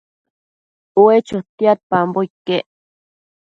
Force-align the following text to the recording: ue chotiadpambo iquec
ue 1.03 1.15
chotiadpambo 1.27 2.19
iquec 2.27 2.65